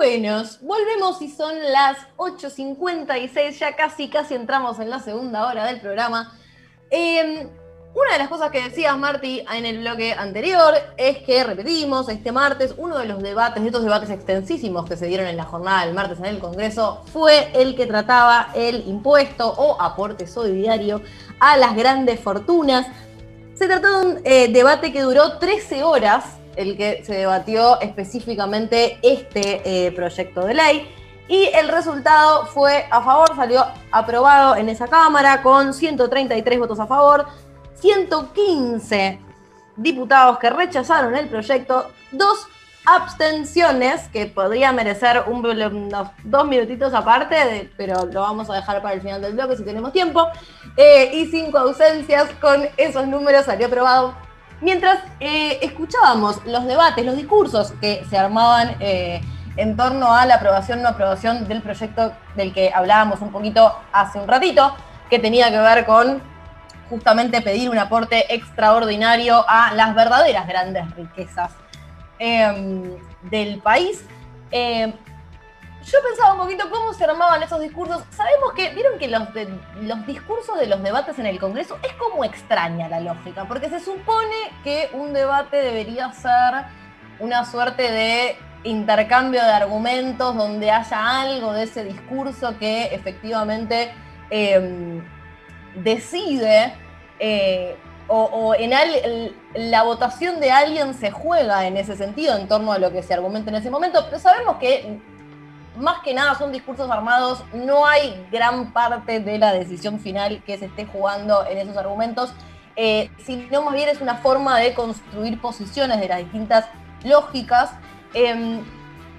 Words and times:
Buenos, 0.00 0.62
volvemos 0.62 1.20
y 1.20 1.28
son 1.28 1.52
las 1.72 1.98
8.56, 2.16 3.58
ya 3.58 3.76
casi, 3.76 4.08
casi 4.08 4.34
entramos 4.34 4.78
en 4.78 4.88
la 4.88 4.98
segunda 4.98 5.46
hora 5.46 5.66
del 5.66 5.78
programa. 5.78 6.32
Em, 6.88 7.50
una 7.94 8.12
de 8.14 8.18
las 8.18 8.28
cosas 8.30 8.50
que 8.50 8.62
decías, 8.62 8.96
Marty, 8.96 9.44
en 9.54 9.66
el 9.66 9.80
bloque 9.80 10.14
anterior 10.14 10.72
es 10.96 11.18
que 11.18 11.44
repetimos 11.44 12.08
este 12.08 12.32
martes, 12.32 12.74
uno 12.78 12.96
de 12.96 13.04
los 13.04 13.22
debates, 13.22 13.62
de 13.62 13.68
estos 13.68 13.82
debates 13.82 14.08
extensísimos 14.08 14.88
que 14.88 14.96
se 14.96 15.04
dieron 15.04 15.26
en 15.26 15.36
la 15.36 15.44
jornada 15.44 15.84
del 15.84 15.94
martes 15.94 16.18
en 16.18 16.24
el 16.24 16.38
Congreso, 16.38 17.04
fue 17.12 17.50
el 17.52 17.76
que 17.76 17.84
trataba 17.84 18.52
el 18.54 18.88
impuesto 18.88 19.52
o 19.52 19.82
aporte 19.82 20.26
solidario 20.26 21.02
a 21.40 21.58
las 21.58 21.76
grandes 21.76 22.20
fortunas. 22.20 22.86
Se 23.54 23.66
trató 23.66 24.00
de 24.00 24.06
un 24.06 24.20
eh, 24.24 24.50
debate 24.50 24.94
que 24.94 25.02
duró 25.02 25.36
13 25.36 25.84
horas, 25.84 26.39
el 26.56 26.76
que 26.76 27.02
se 27.04 27.14
debatió 27.14 27.80
específicamente 27.80 28.98
este 29.02 29.86
eh, 29.86 29.92
proyecto 29.92 30.44
de 30.44 30.54
ley. 30.54 30.94
Y 31.28 31.44
el 31.54 31.68
resultado 31.68 32.46
fue 32.46 32.86
a 32.90 33.02
favor, 33.02 33.36
salió 33.36 33.64
aprobado 33.92 34.56
en 34.56 34.68
esa 34.68 34.88
Cámara 34.88 35.42
con 35.42 35.72
133 35.72 36.58
votos 36.58 36.80
a 36.80 36.86
favor, 36.86 37.26
115 37.74 39.20
diputados 39.76 40.38
que 40.38 40.50
rechazaron 40.50 41.14
el 41.14 41.28
proyecto, 41.28 41.90
dos 42.10 42.48
abstenciones, 42.84 44.08
que 44.08 44.26
podría 44.26 44.72
merecer 44.72 45.22
un, 45.26 45.88
dos 46.24 46.48
minutitos 46.48 46.92
aparte, 46.94 47.70
pero 47.76 48.06
lo 48.06 48.22
vamos 48.22 48.50
a 48.50 48.54
dejar 48.54 48.82
para 48.82 48.94
el 48.94 49.00
final 49.00 49.20
del 49.20 49.34
bloque 49.34 49.56
si 49.56 49.64
tenemos 49.64 49.92
tiempo, 49.92 50.26
eh, 50.76 51.10
y 51.14 51.26
cinco 51.26 51.58
ausencias, 51.58 52.28
con 52.40 52.68
esos 52.76 53.06
números 53.06 53.44
salió 53.44 53.66
aprobado. 53.66 54.14
Mientras 54.60 55.00
eh, 55.20 55.58
escuchábamos 55.62 56.44
los 56.44 56.66
debates, 56.66 57.04
los 57.04 57.16
discursos 57.16 57.72
que 57.80 58.04
se 58.10 58.18
armaban 58.18 58.76
eh, 58.80 59.20
en 59.56 59.76
torno 59.76 60.14
a 60.14 60.26
la 60.26 60.36
aprobación 60.36 60.80
o 60.80 60.82
no 60.82 60.88
aprobación 60.88 61.48
del 61.48 61.62
proyecto 61.62 62.12
del 62.36 62.52
que 62.52 62.70
hablábamos 62.74 63.20
un 63.22 63.32
poquito 63.32 63.74
hace 63.92 64.18
un 64.18 64.28
ratito, 64.28 64.74
que 65.08 65.18
tenía 65.18 65.50
que 65.50 65.58
ver 65.58 65.86
con 65.86 66.22
justamente 66.90 67.40
pedir 67.40 67.70
un 67.70 67.78
aporte 67.78 68.34
extraordinario 68.34 69.44
a 69.48 69.72
las 69.74 69.94
verdaderas 69.94 70.46
grandes 70.46 70.94
riquezas 70.94 71.52
em, 72.18 72.96
del 73.22 73.60
país. 73.60 74.04
Yo 75.84 75.98
pensaba 76.06 76.34
un 76.34 76.40
poquito 76.40 76.68
cómo 76.70 76.92
se 76.92 77.04
armaban 77.04 77.42
esos 77.42 77.60
discursos. 77.60 78.02
Sabemos 78.10 78.52
que, 78.54 78.70
vieron 78.74 78.98
que 78.98 79.08
los, 79.08 79.22
los 79.82 80.06
discursos 80.06 80.58
de 80.58 80.66
los 80.66 80.82
debates 80.82 81.18
en 81.18 81.26
el 81.26 81.38
Congreso 81.38 81.78
es 81.82 81.92
como 81.94 82.24
extraña 82.24 82.88
la 82.88 83.00
lógica, 83.00 83.46
porque 83.46 83.68
se 83.68 83.80
supone 83.80 84.36
que 84.62 84.90
un 84.92 85.12
debate 85.12 85.56
debería 85.56 86.12
ser 86.12 86.66
una 87.18 87.44
suerte 87.44 87.90
de 87.90 88.36
intercambio 88.64 89.42
de 89.42 89.52
argumentos 89.52 90.36
donde 90.36 90.70
haya 90.70 91.20
algo 91.20 91.52
de 91.52 91.64
ese 91.64 91.84
discurso 91.84 92.58
que 92.58 92.94
efectivamente 92.94 93.92
em, 94.28 95.02
decide 95.76 96.74
eh, 97.18 97.76
o, 98.12 98.54
en 98.58 98.70
la 99.54 99.82
votación 99.84 100.40
de 100.40 100.50
alguien 100.50 100.94
se 100.94 101.12
juega 101.12 101.66
en 101.66 101.76
ese 101.76 101.96
sentido 101.96 102.36
en 102.36 102.48
torno 102.48 102.72
a 102.72 102.78
lo 102.78 102.90
que 102.90 103.04
se 103.04 103.14
argumenta 103.14 103.50
en 103.50 103.56
ese 103.56 103.70
momento, 103.70 104.04
pero 104.06 104.18
sabemos 104.18 104.56
que 104.56 104.98
más 105.80 106.00
que 106.02 106.14
nada 106.14 106.36
son 106.36 106.52
discursos 106.52 106.90
armados, 106.90 107.42
no 107.52 107.86
hay 107.86 108.26
gran 108.30 108.72
parte 108.72 109.20
de 109.20 109.38
la 109.38 109.52
decisión 109.52 109.98
final 109.98 110.42
que 110.44 110.58
se 110.58 110.66
esté 110.66 110.86
jugando 110.86 111.46
en 111.46 111.58
esos 111.58 111.76
argumentos, 111.76 112.32
eh, 112.76 113.10
sino 113.24 113.62
más 113.62 113.74
bien 113.74 113.88
es 113.88 114.00
una 114.00 114.16
forma 114.16 114.58
de 114.58 114.74
construir 114.74 115.40
posiciones 115.40 116.00
de 116.00 116.08
las 116.08 116.18
distintas 116.18 116.66
lógicas. 117.04 117.72
Em, 118.14 118.60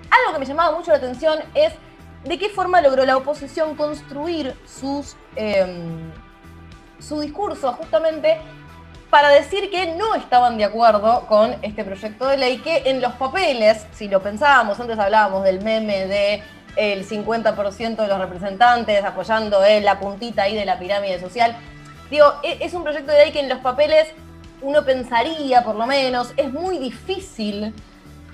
algo 0.09 0.33
que 0.33 0.39
me 0.39 0.45
llamaba 0.45 0.75
mucho 0.75 0.91
la 0.91 0.97
atención 0.97 1.39
es 1.53 1.73
de 2.23 2.37
qué 2.37 2.49
forma 2.49 2.81
logró 2.81 3.05
la 3.05 3.17
oposición 3.17 3.75
construir 3.75 4.55
sus... 4.65 5.15
Em, 5.35 6.11
su 7.01 7.19
discurso 7.19 7.73
justamente 7.73 8.39
para 9.11 9.27
decir 9.27 9.69
que 9.69 9.93
no 9.93 10.15
estaban 10.15 10.57
de 10.57 10.63
acuerdo 10.63 11.27
con 11.27 11.53
este 11.61 11.83
proyecto 11.83 12.27
de 12.27 12.37
ley, 12.37 12.59
que 12.59 12.83
en 12.85 13.01
los 13.01 13.11
papeles, 13.13 13.85
si 13.91 14.07
lo 14.07 14.23
pensábamos, 14.23 14.79
antes 14.79 14.97
hablábamos 14.97 15.43
del 15.43 15.61
meme 15.61 16.07
de 16.07 16.41
el 16.77 17.05
50% 17.05 17.97
de 17.97 18.07
los 18.07 18.17
representantes 18.17 19.03
apoyando 19.03 19.63
en 19.65 19.83
la 19.83 19.99
puntita 19.99 20.43
ahí 20.43 20.55
de 20.55 20.63
la 20.63 20.79
pirámide 20.79 21.19
social, 21.19 21.57
digo, 22.09 22.35
e, 22.41 22.59
es 22.61 22.73
un 22.73 22.83
proyecto 22.83 23.11
de 23.11 23.17
ley 23.25 23.31
que 23.33 23.41
en 23.41 23.49
los 23.49 23.59
papeles 23.59 24.07
uno 24.61 24.85
pensaría, 24.85 25.61
por 25.65 25.75
lo 25.75 25.85
menos, 25.85 26.33
es 26.37 26.49
muy 26.53 26.77
difícil, 26.77 27.73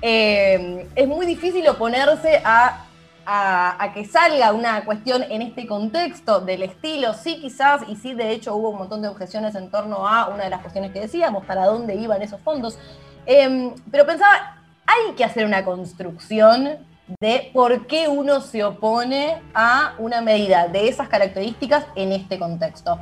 eh, 0.04 0.88
es 0.94 1.08
muy 1.08 1.26
difícil 1.26 1.68
oponerse 1.68 2.40
a 2.46 2.86
a, 3.30 3.92
que 3.94 4.06
salga 4.06 4.54
una 4.54 4.86
cuestión 4.86 5.22
en 5.24 5.42
este 5.42 5.68
contexto 5.68 6.40
del 6.40 6.64
estilo, 6.64 7.14
sí 7.14 7.42
quizás, 7.42 7.82
y 7.90 7.98
sí 7.98 8.14
de 8.14 8.32
hecho 8.32 8.56
hubo 8.56 8.70
un 8.70 8.78
montón 8.78 9.02
de 9.02 9.10
objeciones 9.10 9.54
en 9.56 9.70
torno 9.70 10.08
a 10.08 10.30
una 10.30 10.46
de 10.46 10.50
las 10.50 10.62
cuestiones 10.62 10.94
que 10.94 11.02
decíamos, 11.02 11.46
para 11.46 11.66
dónde 11.66 11.96
iban 11.96 12.22
esos 12.22 12.40
fondos, 12.40 12.80
em, 13.26 13.74
pero 13.92 14.06
pensaba, 14.06 14.64
hay 14.86 15.14
que 15.16 15.26
hacer 15.26 15.46
una 15.46 15.66
construcción 15.66 16.78
de 17.20 17.52
por 17.54 17.86
qué 17.88 18.08
uno 18.08 18.40
se 18.40 18.64
opone 18.64 19.42
a 19.54 19.96
una 19.98 20.22
medida 20.22 20.70
de 20.70 20.88
esas 20.88 21.10
características 21.10 21.86
en 21.96 22.14
este 22.14 22.40
contexto. 22.40 22.98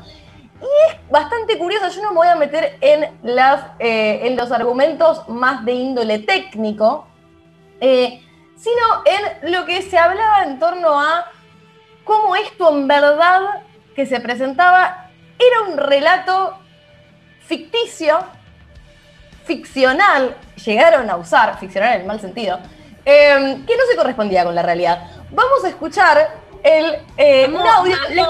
Y 0.60 0.92
es 0.92 1.12
bastante 1.12 1.60
curioso, 1.60 1.90
yo 1.90 2.02
no 2.02 2.10
me 2.10 2.16
voy 2.16 2.28
a 2.28 2.36
meter 2.36 2.78
en, 2.82 3.12
las, 3.22 3.64
eh, 3.78 4.22
en 4.24 4.36
los 4.36 4.52
argumentos 4.52 5.30
más 5.30 5.64
de 5.66 5.74
índole 5.74 6.20
técnico, 6.20 7.08
eh, 7.80 8.25
sino 8.56 9.04
en 9.06 9.52
lo 9.52 9.66
que 9.66 9.82
se 9.82 9.98
hablaba 9.98 10.44
en 10.44 10.60
torno 10.60 11.00
a 11.00 11.26
cómo 12.04 12.36
esto 12.36 12.72
en 12.72 12.88
verdad 12.88 13.42
que 13.96 14.06
se 14.06 14.20
presentaba 14.20 15.10
era 15.38 15.62
un 15.70 15.78
relato 15.78 16.58
ficticio, 17.46 18.20
ficcional, 19.44 20.36
llegaron 20.64 21.10
a 21.10 21.18
usar, 21.18 21.60
ficcional 21.60 21.96
en 21.96 22.02
el 22.02 22.08
mal 22.08 22.20
sentido, 22.20 22.60
em, 23.04 23.66
que 23.66 23.78
no 23.78 23.84
se 23.90 23.96
correspondía 23.96 24.44
con 24.44 24.56
la 24.56 24.64
realidad. 24.64 25.10
Vamos 25.32 25.64
a 25.64 25.70
escuchar 25.70 26.30
el 26.64 26.98
eh, 27.18 27.46
audio. 27.46 27.96
Les 28.10 28.26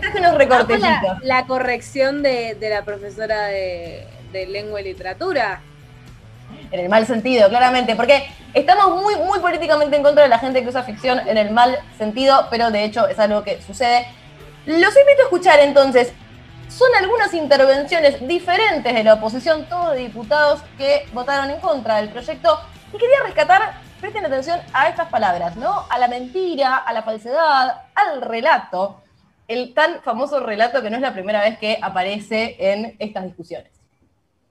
traje, 0.00 0.18
unos 0.18 0.34
recortes. 0.34 0.80
La, 1.22 1.46
corrección 1.46 2.22
de, 2.22 2.56
la 2.60 2.84
profesora 2.84 3.46
de, 3.46 4.06
de 4.32 4.46
lengua 4.46 4.80
y 4.80 4.84
literatura 4.84 5.60
en 6.70 6.80
el 6.80 6.88
mal 6.88 7.06
sentido, 7.06 7.48
claramente, 7.48 7.96
porque 7.96 8.28
estamos 8.54 9.02
muy, 9.02 9.16
muy 9.16 9.38
políticamente 9.38 9.96
en 9.96 10.02
contra 10.02 10.24
de 10.24 10.28
la 10.28 10.38
gente 10.38 10.62
que 10.62 10.68
usa 10.68 10.82
ficción 10.82 11.20
en 11.26 11.36
el 11.36 11.50
mal 11.50 11.78
sentido, 11.98 12.46
pero 12.50 12.70
de 12.70 12.84
hecho 12.84 13.06
es 13.06 13.18
algo 13.18 13.42
que 13.42 13.60
sucede. 13.62 14.06
Los 14.66 14.96
invito 14.96 15.20
a 15.20 15.24
escuchar 15.24 15.60
entonces. 15.60 16.12
Son 16.68 16.88
algunas 16.98 17.32
intervenciones 17.32 18.26
diferentes 18.26 18.92
de 18.92 19.04
la 19.04 19.14
oposición, 19.14 19.66
todos 19.68 19.96
diputados 19.96 20.60
que 20.76 21.06
votaron 21.12 21.50
en 21.50 21.60
contra 21.60 21.96
del 21.96 22.08
proyecto. 22.08 22.60
Y 22.92 22.98
quería 22.98 23.20
rescatar, 23.22 23.74
presten 24.00 24.26
atención 24.26 24.60
a 24.72 24.88
estas 24.88 25.08
palabras, 25.08 25.56
¿no? 25.56 25.86
A 25.88 25.98
la 25.98 26.08
mentira, 26.08 26.76
a 26.76 26.92
la 26.92 27.02
falsedad, 27.02 27.82
al 27.94 28.20
relato. 28.20 29.02
El 29.46 29.74
tan 29.74 30.02
famoso 30.02 30.40
relato 30.40 30.82
que 30.82 30.90
no 30.90 30.96
es 30.96 31.02
la 31.02 31.12
primera 31.12 31.40
vez 31.40 31.56
que 31.58 31.78
aparece 31.80 32.56
en 32.58 32.96
estas 32.98 33.24
discusiones. 33.24 33.70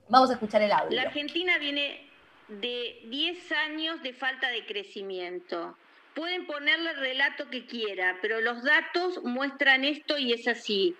Vamos 0.08 0.30
a 0.30 0.34
escuchar 0.34 0.62
el 0.62 0.72
audio. 0.72 0.96
La 0.96 1.02
Argentina 1.02 1.58
viene 1.58 2.05
de 2.48 3.00
10 3.04 3.52
años 3.52 4.02
de 4.02 4.12
falta 4.12 4.48
de 4.50 4.64
crecimiento. 4.64 5.76
Pueden 6.14 6.46
ponerle 6.46 6.90
el 6.90 7.00
relato 7.00 7.50
que 7.50 7.66
quiera, 7.66 8.18
pero 8.22 8.40
los 8.40 8.62
datos 8.62 9.22
muestran 9.22 9.84
esto 9.84 10.16
y 10.16 10.32
es 10.32 10.48
así. 10.48 10.94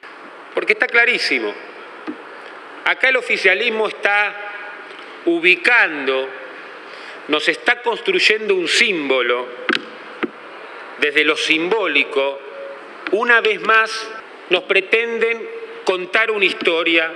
Porque 0.54 0.74
está 0.74 0.86
clarísimo. 0.86 1.54
Acá 2.84 3.08
el 3.08 3.16
oficialismo 3.16 3.88
está 3.88 4.34
ubicando, 5.24 6.28
nos 7.28 7.48
está 7.48 7.82
construyendo 7.82 8.54
un 8.54 8.68
símbolo 8.68 9.48
desde 10.98 11.24
lo 11.24 11.36
simbólico. 11.36 12.38
Una 13.12 13.40
vez 13.40 13.60
más 13.62 14.10
nos 14.50 14.64
pretenden 14.64 15.48
contar 15.84 16.30
una 16.30 16.44
historia, 16.44 17.12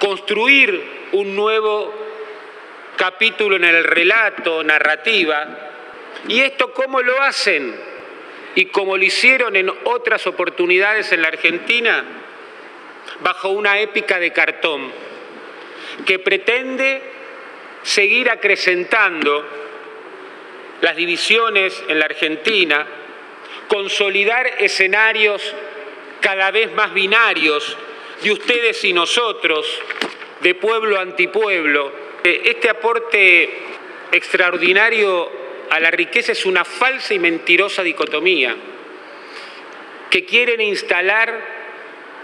construir 0.00 1.08
un 1.12 1.36
nuevo 1.36 2.07
capítulo 2.98 3.56
en 3.56 3.64
el 3.64 3.84
relato, 3.84 4.62
narrativa. 4.62 5.46
¿Y 6.28 6.40
esto 6.40 6.74
cómo 6.74 7.00
lo 7.00 7.22
hacen? 7.22 7.74
Y 8.54 8.66
como 8.66 8.96
lo 8.96 9.04
hicieron 9.04 9.56
en 9.56 9.72
otras 9.84 10.26
oportunidades 10.26 11.12
en 11.12 11.22
la 11.22 11.28
Argentina, 11.28 12.04
bajo 13.20 13.50
una 13.50 13.78
épica 13.78 14.18
de 14.18 14.32
cartón, 14.32 14.92
que 16.04 16.18
pretende 16.18 17.00
seguir 17.82 18.30
acrecentando 18.30 19.46
las 20.80 20.96
divisiones 20.96 21.82
en 21.88 22.00
la 22.00 22.06
Argentina, 22.06 22.86
consolidar 23.68 24.46
escenarios 24.58 25.54
cada 26.20 26.50
vez 26.50 26.72
más 26.72 26.92
binarios 26.92 27.76
de 28.22 28.32
ustedes 28.32 28.84
y 28.84 28.92
nosotros, 28.92 29.66
de 30.40 30.54
pueblo 30.54 30.98
antipueblo, 30.98 32.07
este 32.24 32.70
aporte 32.70 33.48
extraordinario 34.12 35.30
a 35.70 35.80
la 35.80 35.90
riqueza 35.90 36.32
es 36.32 36.46
una 36.46 36.64
falsa 36.64 37.14
y 37.14 37.18
mentirosa 37.18 37.82
dicotomía 37.82 38.56
que 40.10 40.24
quieren 40.24 40.60
instalar 40.60 41.58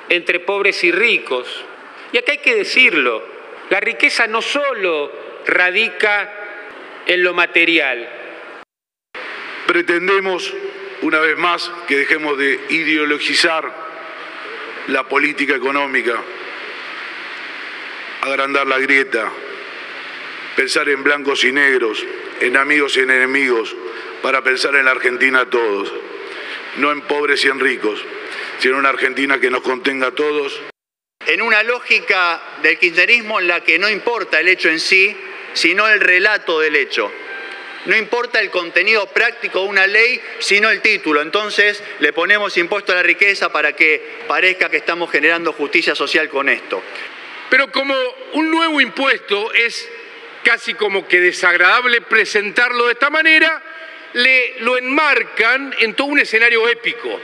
entre 0.09 0.41
pobres 0.41 0.83
y 0.85 0.93
ricos. 0.93 1.65
Y 2.13 2.19
acá 2.19 2.33
hay 2.33 2.39
que 2.39 2.55
decirlo, 2.55 3.23
la 3.71 3.81
riqueza 3.81 4.27
no 4.27 4.43
solo 4.43 5.13
radica 5.47 6.33
en 7.07 7.23
lo 7.23 7.35
material. 7.35 8.09
Pretendemos, 9.67 10.53
una 11.03 11.19
vez 11.21 11.37
más, 11.37 11.71
que 11.89 11.97
dejemos 11.97 12.39
de 12.39 12.61
ideologizar 12.71 13.85
la 14.89 15.09
política 15.09 15.55
económica, 15.55 16.23
agrandar 18.23 18.67
la 18.67 18.79
grieta, 18.79 19.31
pensar 20.57 20.89
en 20.89 21.03
blancos 21.03 21.45
y 21.45 21.53
negros, 21.53 22.05
en 22.41 22.57
amigos 22.57 22.97
y 22.97 23.01
en 23.01 23.11
enemigos, 23.11 23.75
para 24.23 24.43
pensar 24.43 24.75
en 24.77 24.87
la 24.87 24.93
Argentina 24.93 25.49
todos, 25.51 25.93
no 26.77 26.93
en 26.93 27.03
pobres 27.03 27.45
y 27.45 27.49
en 27.49 27.61
ricos, 27.61 28.01
sino 28.59 28.75
en 28.75 28.81
una 28.81 28.89
Argentina 28.91 29.41
que 29.41 29.51
nos 29.51 29.63
contenga 29.63 30.09
a 30.09 30.13
todos. 30.13 30.61
En 31.27 31.43
una 31.43 31.63
lógica 31.63 32.41
del 32.63 32.79
kirchnerismo 32.79 33.41
en 33.41 33.49
la 33.49 33.63
que 33.63 33.79
no 33.79 33.89
importa 33.89 34.41
el 34.41 34.49
hecho 34.49 34.69
en 34.69 34.81
sí, 34.81 35.17
sino 35.55 35.89
el 35.89 36.01
relato 36.01 36.61
del 36.61 36.77
hecho. 36.77 37.11
No 37.87 37.97
importa 37.97 38.41
el 38.41 38.51
contenido 38.51 39.07
práctico 39.07 39.61
de 39.61 39.69
una 39.69 39.87
ley, 39.87 40.21
sino 40.39 40.71
el 40.71 40.81
título. 40.81 41.21
Entonces 41.21 41.83
le 42.01 42.13
ponemos 42.15 42.57
impuesto 42.57 42.93
a 42.93 42.97
la 42.97 43.03
riqueza 43.03 43.53
para 43.53 43.75
que 43.75 44.21
parezca 44.27 44.71
que 44.71 44.79
estamos 44.79 45.11
generando 45.11 45.53
justicia 45.53 45.95
social 45.95 46.31
con 46.31 46.49
esto. 46.49 46.83
Pero 47.51 47.71
como 47.71 47.95
un 48.33 48.51
nuevo 48.51 48.81
impuesto 48.81 49.53
es 49.53 49.89
casi 50.45 50.75
como 50.75 51.09
que 51.09 51.21
desagradable 51.21 52.03
presentarlo 52.03 52.87
de 52.87 52.93
esta 52.93 53.11
manera, 53.11 53.63
le, 54.13 54.61
lo 54.61 54.77
enmarcan 54.77 55.75
en 55.81 55.95
todo 55.95 56.09
un 56.09 56.21
escenario 56.21 56.69
épico. 56.69 57.21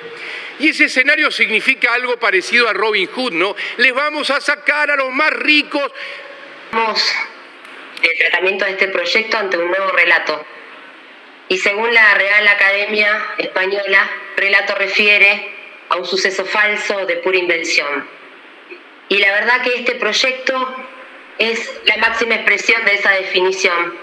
Y 0.59 0.71
ese 0.71 0.87
escenario 0.87 1.31
significa 1.31 1.95
algo 1.95 2.19
parecido 2.19 2.69
a 2.69 2.73
Robin 2.73 3.07
Hood, 3.07 3.33
¿no? 3.33 3.55
Les 3.77 3.95
vamos 3.95 4.31
a 4.31 4.41
sacar 4.41 4.91
a 4.91 4.97
los 4.97 5.11
más 5.11 5.31
ricos. 5.31 5.93
El 8.03 8.19
tratamiento 8.19 8.65
de 8.65 8.73
este 8.73 8.89
proyecto 8.89 9.39
ante 9.39 9.57
un 9.57 9.69
nuevo 9.69 9.93
relato. 9.93 10.45
Y 11.49 11.59
según 11.59 11.93
la 11.93 12.15
Real 12.15 12.47
Academia 12.49 13.35
Española, 13.39 14.11
relato 14.37 14.75
refiere 14.75 15.49
a 15.89 15.97
un 15.97 16.07
suceso 16.07 16.45
falso 16.45 17.07
de 17.07 17.17
pura 17.17 17.39
invención. 17.39 18.09
Y 19.09 19.19
la 19.19 19.33
verdad 19.33 19.63
que 19.63 19.75
este 19.75 19.97
proyecto 19.97 20.77
es 21.41 21.59
la 21.87 21.97
máxima 21.97 22.35
expresión 22.35 22.85
de 22.85 22.95
esa 22.95 23.11
definición. 23.13 23.95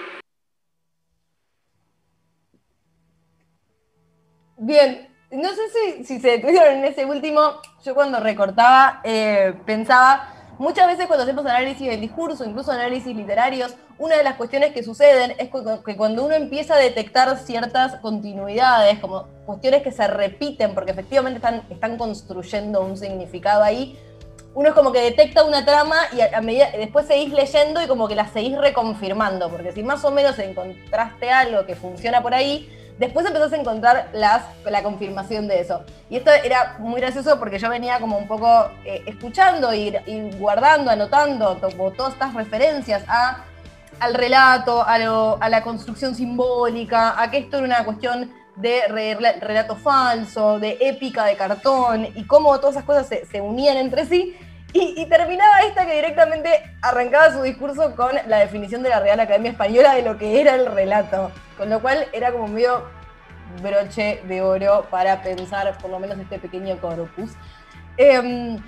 Bien, 4.56 5.08
no 5.30 5.48
sé 5.50 6.04
si, 6.04 6.18
se 6.18 6.30
detuvieron 6.30 6.78
en 6.78 6.84
ese 6.84 7.04
último, 7.04 7.60
yo 7.84 7.94
cuando 7.94 8.18
recortaba 8.18 9.00
eh, 9.04 9.54
pensaba, 9.64 10.34
muchas 10.58 10.88
veces 10.88 11.06
cuando 11.06 11.22
hacemos 11.22 11.46
análisis 11.46 11.86
del 11.86 12.00
discurso, 12.00 12.44
incluso 12.44 12.72
análisis 12.72 13.14
literarios, 13.14 13.76
una 13.98 14.16
de 14.16 14.24
las 14.24 14.34
cuestiones 14.34 14.72
que 14.72 14.82
suceden 14.82 15.36
es 15.38 15.48
que 15.84 15.96
cuando 15.96 16.24
uno 16.24 16.34
empieza 16.34 16.74
a 16.74 16.78
detectar 16.78 17.36
ciertas 17.38 18.00
continuidades, 18.00 18.98
como 18.98 19.28
cuestiones 19.46 19.82
que 19.82 19.92
se 19.92 20.08
repiten, 20.08 20.74
porque 20.74 20.90
efectivamente 20.90 21.36
están, 21.36 21.62
están 21.70 21.96
construyendo 21.96 22.80
un 22.80 22.96
significado 22.96 23.62
ahí, 23.62 23.96
uno 24.54 24.68
es 24.68 24.74
como 24.74 24.92
que 24.92 25.00
detecta 25.00 25.44
una 25.44 25.64
trama 25.64 25.96
y 26.12 26.20
a, 26.20 26.40
medida, 26.40 26.70
después 26.76 27.06
seguís 27.06 27.32
leyendo 27.32 27.82
y 27.82 27.86
como 27.86 28.08
que 28.08 28.14
la 28.14 28.26
seguís 28.28 28.58
reconfirmando, 28.58 29.48
porque 29.50 29.72
si 29.72 29.82
más 29.82 30.04
o 30.04 30.10
menos 30.10 30.38
encontraste 30.38 31.30
algo 31.30 31.64
que 31.64 31.76
funciona 31.76 32.22
por 32.22 32.34
ahí, 32.34 32.68
después 32.98 33.24
empezás 33.26 33.52
a 33.52 33.56
encontrar 33.56 34.08
las, 34.12 34.44
la 34.64 34.82
confirmación 34.82 35.46
de 35.46 35.60
eso. 35.60 35.84
Y 36.10 36.16
esto 36.16 36.30
era 36.32 36.76
muy 36.80 37.00
gracioso 37.00 37.38
porque 37.38 37.58
yo 37.58 37.68
venía 37.68 38.00
como 38.00 38.18
un 38.18 38.26
poco 38.26 38.70
eh, 38.84 39.02
escuchando 39.06 39.72
y, 39.72 39.94
guardando, 40.38 40.90
anotando 40.90 41.56
todas 41.96 42.14
estas 42.14 42.34
referencias 42.34 43.04
a, 43.06 43.44
al 44.00 44.14
relato, 44.14 44.82
a, 44.82 44.94
a 44.94 45.48
la 45.48 45.62
construcción 45.62 46.14
simbólica, 46.14 47.20
a 47.20 47.30
que 47.30 47.38
esto 47.38 47.58
era 47.58 47.66
una 47.66 47.84
cuestión 47.84 48.32
de 48.60 49.14
relato 49.40 49.76
falso, 49.76 50.58
de 50.58 50.78
épica 50.80 51.24
de 51.24 51.36
cartón, 51.36 52.08
y 52.14 52.24
cómo 52.26 52.58
todas 52.58 52.76
esas 52.76 52.84
cosas 52.84 53.06
se, 53.06 53.40
unían 53.40 53.76
entre 53.76 54.04
sí. 54.06 54.36
Y, 54.72 55.06
terminaba 55.06 55.62
esta 55.62 55.86
que 55.86 55.94
directamente 55.94 56.50
arrancaba 56.82 57.32
su 57.32 57.42
discurso 57.42 57.96
con 57.96 58.14
la 58.26 58.38
definición 58.38 58.82
de 58.82 58.90
la 58.90 59.00
Real 59.00 59.18
Academia 59.18 59.52
Española 59.52 59.94
de 59.94 60.02
lo 60.02 60.18
que 60.18 60.40
era 60.40 60.56
el 60.56 60.66
relato. 60.66 61.30
Con 61.56 61.70
lo 61.70 61.80
cual 61.80 62.06
era 62.12 62.32
como 62.32 62.48
medio 62.48 62.84
broche 63.62 64.20
de 64.28 64.42
oro 64.42 64.86
para 64.90 65.22
pensar 65.22 65.76
por 65.78 65.90
lo 65.90 65.98
menos 65.98 66.18
este 66.18 66.38
pequeño 66.38 66.78
corpus. 66.80 67.30
Em, 67.96 68.58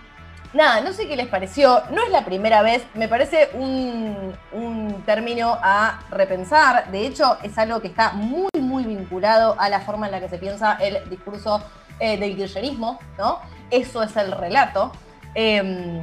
nada, 0.52 0.80
no 0.80 0.92
sé 0.92 1.06
qué 1.06 1.16
les 1.16 1.28
pareció. 1.28 1.82
No 1.90 2.02
es 2.02 2.10
la 2.10 2.24
primera 2.24 2.62
vez, 2.62 2.84
me 2.94 3.08
parece 3.08 3.50
un, 3.54 4.34
un, 4.52 5.02
término 5.06 5.58
a 5.62 6.00
repensar. 6.10 6.90
De 6.90 7.06
hecho, 7.06 7.38
es 7.42 7.56
algo 7.58 7.80
que 7.80 7.88
está 7.88 8.12
muy, 8.12 8.48
muy 8.60 8.84
vinculado 8.84 9.56
a 9.58 9.68
la 9.68 9.80
forma 9.80 10.06
en 10.06 10.12
la 10.12 10.20
que 10.20 10.28
se 10.28 10.38
piensa 10.38 10.76
el 10.80 11.08
discurso 11.08 11.62
eh, 11.98 12.16
del 12.16 12.36
kirchnerismo, 12.36 12.98
¿no? 13.18 13.40
Eso 13.70 14.02
es 14.02 14.16
el 14.16 14.32
relato. 14.32 14.92
Em, 15.34 16.02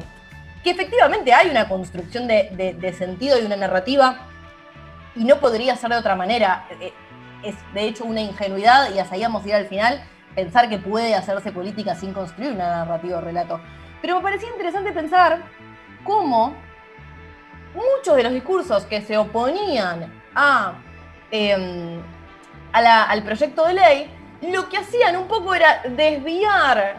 que 0.64 0.70
efectivamente 0.72 1.34
hay 1.34 1.50
una 1.50 1.68
construcción 1.68 2.28
de, 2.28 2.96
sentido 2.98 3.40
y 3.40 3.46
una 3.46 3.56
narrativa, 3.56 4.18
y 5.16 5.24
no 5.24 5.40
podría 5.40 5.76
ser 5.76 5.90
de 5.92 5.98
otra 5.98 6.16
manera. 6.16 6.68
Eh, 6.80 6.94
es 7.44 7.56
de 7.74 7.88
hecho 7.88 8.06
una 8.06 8.22
ingenuidad, 8.22 8.94
y 8.94 9.00
hasta 9.00 9.18
íbamos 9.18 9.44
a 9.44 9.48
ir 9.48 9.56
al 9.56 9.66
final, 9.68 10.04
pensar 10.36 10.70
que 10.70 10.78
puede 10.78 11.16
hacerse 11.16 11.52
política 11.52 11.96
sin 11.96 12.14
construir 12.14 12.52
una 12.52 12.86
narrativa 12.86 13.18
o 13.18 13.22
relato. 13.22 13.60
Pero 14.08 14.20
me 14.20 14.24
parecía 14.24 14.48
interesante 14.48 14.94
pensar 14.94 15.42
cómo 16.06 16.56
muchos 17.76 18.16
de 18.16 18.24
los 18.24 18.32
discursos 18.32 18.86
que 18.86 19.02
se 19.02 19.18
oponían 19.18 20.10
a, 20.34 20.76
em, 21.30 22.02
al 22.72 23.24
proyecto 23.24 23.66
de 23.66 23.74
ley, 23.74 24.10
lo 24.44 24.70
que 24.70 24.78
hacían 24.78 25.18
un 25.18 25.28
poco 25.28 25.54
era 25.54 25.82
desviar 25.90 26.96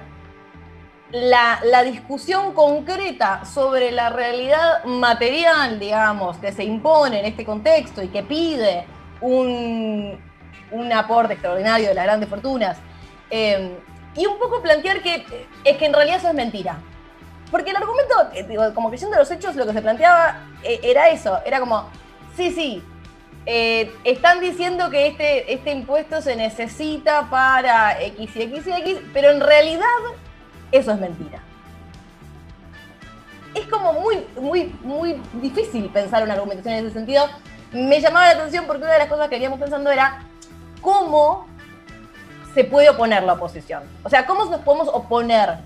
la, 1.11 1.83
discusión 1.83 2.53
concreta 2.53 3.43
sobre 3.47 3.91
la 3.91 4.11
realidad 4.11 4.85
material, 4.85 5.79
digamos, 5.79 6.37
que 6.37 6.53
se 6.53 6.65
impone 6.65 7.21
en 7.21 7.25
este 7.25 7.43
contexto 7.43 8.03
y 8.03 8.09
que 8.09 8.23
pide 8.23 8.85
un, 9.23 10.21
un 10.73 10.93
aporte 10.93 11.33
extraordinario 11.33 11.89
de 11.89 11.95
las 11.95 12.05
grandes 12.05 12.29
fortunas, 12.29 12.77
em, 13.31 13.71
y 14.15 14.27
un 14.27 14.39
poco 14.39 14.61
plantear 14.61 15.01
que 15.01 15.25
es 15.65 15.77
que 15.79 15.87
en 15.87 15.95
realidad 15.95 16.19
eso 16.19 16.29
es 16.29 16.35
mentira. 16.35 16.79
Porque 17.51 17.71
el 17.71 17.77
argumento, 17.77 18.15
eh, 18.35 18.45
digo, 18.45 18.75
como 18.75 18.91
visión 18.91 19.11
de 19.11 19.17
los 19.17 19.31
hechos, 19.31 19.57
lo 19.57 19.67
que 19.67 19.73
se 19.73 19.83
planteaba 19.83 20.49
eh, 20.63 20.81
era 20.83 21.09
eso, 21.09 21.41
era 21.45 21.61
como, 21.61 21.89
sí, 22.37 22.51
sí, 22.51 22.83
eh, 23.47 23.95
están 24.05 24.41
diciendo 24.41 24.91
que 24.91 25.07
este, 25.07 25.53
este 25.53 25.71
impuesto 25.71 26.21
se 26.21 26.37
necesita 26.37 27.31
para 27.31 28.01
X 28.03 28.37
y 28.37 28.43
X 28.43 28.67
y 28.67 28.73
X, 28.73 28.99
pero 29.15 29.31
en 29.31 29.41
realidad 29.41 29.87
eso 30.71 30.93
es 30.93 31.01
mentira. 31.01 31.43
Es 33.55 33.67
como 33.69 33.95
muy, 33.95 34.27
muy, 34.39 34.77
muy 34.83 35.21
difícil 35.35 35.89
pensar 35.89 36.23
una 36.23 36.35
argumentación 36.35 36.75
en 36.75 36.85
ese 36.85 36.95
sentido. 36.95 37.25
Me 37.73 38.01
llamaba 38.01 38.27
la 38.27 38.33
atención 38.33 38.67
porque 38.67 38.83
una 38.83 38.93
de 38.93 38.99
las 38.99 39.09
cosas 39.09 39.29
que 39.29 39.37
veníamos 39.37 39.59
pensando 39.59 39.91
era 39.91 40.25
cómo 40.83 41.47
se 42.53 42.65
puede 42.65 42.91
oponer 42.91 43.23
la 43.23 43.33
oposición. 43.33 43.85
O 44.05 44.11
sea, 44.11 44.27
cómo 44.27 44.45
nos 44.45 44.61
podemos 44.61 44.89
oponer 44.89 45.57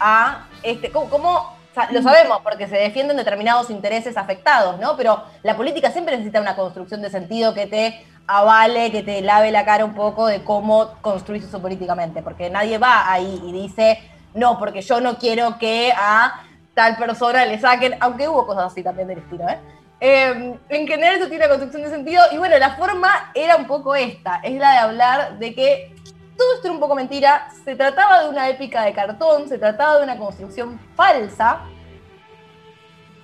a 0.00 0.46
este, 0.62 0.90
cómo, 0.90 1.56
lo 1.90 2.02
sabemos 2.02 2.40
porque 2.42 2.66
se 2.66 2.76
defienden 2.76 3.16
determinados 3.16 3.70
intereses 3.70 4.16
afectados, 4.16 4.78
¿no? 4.80 4.96
Pero 4.96 5.22
la 5.42 5.56
política 5.56 5.90
siempre 5.90 6.16
necesita 6.16 6.40
una 6.40 6.56
construcción 6.56 7.02
de 7.02 7.10
sentido 7.10 7.54
que 7.54 7.66
te 7.66 8.04
avale, 8.26 8.90
que 8.90 9.02
te 9.02 9.20
lave 9.22 9.50
la 9.50 9.64
cara 9.64 9.84
un 9.84 9.94
poco 9.94 10.26
de 10.26 10.42
cómo 10.42 10.94
construir 11.00 11.42
eso 11.42 11.60
políticamente, 11.60 12.22
porque 12.22 12.50
nadie 12.50 12.78
va 12.78 13.10
ahí 13.10 13.40
y 13.44 13.52
dice, 13.52 13.98
no, 14.34 14.58
porque 14.58 14.82
yo 14.82 15.00
no 15.00 15.18
quiero 15.18 15.58
que 15.58 15.92
a 15.96 16.42
tal 16.74 16.96
persona 16.96 17.44
le 17.44 17.58
saquen, 17.58 17.96
aunque 18.00 18.28
hubo 18.28 18.46
cosas 18.46 18.72
así 18.72 18.82
también 18.82 19.08
del 19.08 19.18
estilo, 19.18 19.48
¿eh? 19.48 19.58
Em, 20.02 20.54
en 20.70 20.88
general 20.88 21.16
eso 21.16 21.28
tiene 21.28 21.44
una 21.44 21.48
construcción 21.48 21.82
de 21.82 21.90
sentido 21.90 22.22
y 22.32 22.38
bueno, 22.38 22.56
la 22.56 22.70
forma 22.76 23.32
era 23.34 23.56
un 23.56 23.66
poco 23.66 23.94
esta, 23.94 24.40
es 24.42 24.58
la 24.58 24.72
de 24.72 24.78
hablar 24.78 25.38
de 25.38 25.54
que 25.54 25.94
todo 26.40 26.54
esto 26.54 26.68
era 26.68 26.74
un 26.74 26.80
poco 26.80 26.94
mentira, 26.94 27.50
se 27.64 27.76
trataba 27.76 28.22
de 28.22 28.30
una 28.30 28.48
épica 28.48 28.82
de 28.82 28.94
cartón, 28.94 29.46
se 29.46 29.58
trataba 29.58 29.98
de 29.98 30.04
una 30.04 30.16
construcción 30.16 30.80
falsa 30.96 31.66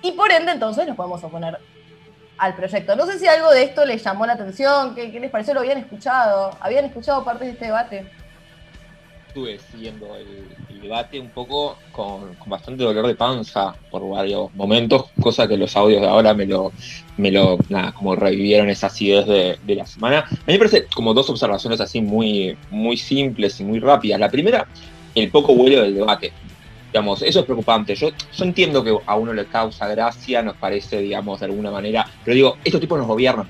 y 0.03 0.11
por 0.11 0.31
ende 0.31 0.51
entonces 0.51 0.85
nos 0.85 0.95
podemos 0.95 1.23
oponer 1.23 1.57
al 2.37 2.55
proyecto. 2.55 2.95
No 2.95 3.07
sé 3.07 3.17
si 3.17 3.25
algo 3.27 3.49
de 3.49 3.63
esto 3.63 3.85
les 3.85 4.03
llamó 4.03 4.27
la 4.27 4.33
atención, 4.33 4.93
qué, 4.93 5.07
les 5.07 5.31
pareció, 5.31 5.55
lo 5.55 5.61
habían 5.61 5.79
escuchado, 5.79 6.55
habían 6.59 6.85
escuchado 6.85 7.23
parte 7.23 7.45
de 7.45 7.51
este 7.51 7.65
debate. 7.65 8.07
estuve 9.29 9.57
siguiendo 9.57 10.15
el, 10.15 10.47
debate 10.81 11.19
un 11.19 11.29
poco 11.29 11.77
con, 11.91 12.35
bastante 12.45 12.83
dolor 12.83 13.07
de 13.07 13.15
panza 13.15 13.75
por 13.89 14.07
varios 14.09 14.53
momentos, 14.55 15.05
cosa 15.21 15.47
que 15.47 15.57
los 15.57 15.75
audios 15.75 16.01
de 16.01 16.07
ahora 16.07 16.33
me 16.33 16.45
lo, 16.45 16.71
me 17.17 17.31
lo 17.31 17.57
como 17.95 18.15
revivieron 18.15 18.69
esas 18.69 18.99
ideas 19.01 19.27
de, 19.27 19.57
de, 19.65 19.75
la 19.75 19.85
semana. 19.85 20.19
A 20.19 20.31
mí 20.31 20.53
me 20.53 20.57
parece 20.57 20.85
como 20.93 21.13
dos 21.13 21.29
observaciones 21.29 21.79
así 21.81 22.01
muy, 22.01 22.57
muy 22.69 22.97
simples 22.97 23.59
y 23.59 23.63
muy 23.63 23.79
rápidas. 23.79 24.19
La 24.19 24.29
primera, 24.29 24.67
el 25.15 25.29
poco 25.29 25.53
vuelo 25.53 25.81
del 25.81 25.95
debate. 25.95 26.31
Digamos, 26.91 27.21
eso 27.21 27.39
es 27.39 27.45
preocupante. 27.45 27.95
Yo, 27.95 28.09
yo 28.09 28.45
entiendo 28.45 28.83
que 28.83 28.97
a 29.05 29.15
uno 29.15 29.33
le 29.33 29.45
causa 29.45 29.87
gracia, 29.87 30.41
nos 30.41 30.55
parece, 30.55 30.99
digamos, 30.99 31.39
de 31.39 31.47
alguna 31.47 31.71
manera, 31.71 32.07
pero 32.23 32.35
digo, 32.35 32.57
estos 32.63 32.79
tipos 32.79 32.97
nos 32.97 33.07
gobiernan. 33.07 33.47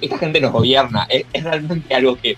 Esta 0.00 0.18
gente 0.18 0.40
nos 0.40 0.52
gobierna. 0.52 1.06
Es 1.08 1.42
realmente 1.42 1.94
algo 1.94 2.16
que 2.16 2.36